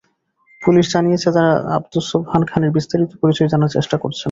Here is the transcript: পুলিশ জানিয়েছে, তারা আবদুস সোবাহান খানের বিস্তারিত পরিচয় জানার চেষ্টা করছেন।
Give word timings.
পুলিশ 0.61 0.85
জানিয়েছে, 0.93 1.29
তারা 1.31 1.51
আবদুস 1.77 2.05
সোবাহান 2.11 2.43
খানের 2.45 2.71
বিস্তারিত 2.71 3.11
পরিচয় 3.21 3.49
জানার 3.53 3.73
চেষ্টা 3.77 3.97
করছেন। 3.97 4.19